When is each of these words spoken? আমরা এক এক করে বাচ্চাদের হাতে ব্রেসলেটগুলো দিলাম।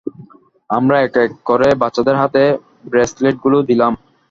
আমরা 0.69 0.97
এক 1.01 1.15
এক 1.23 1.31
করে 1.45 1.67
বাচ্চাদের 1.81 2.15
হাতে 2.21 2.43
ব্রেসলেটগুলো 2.85 3.57
দিলাম। 3.69 3.93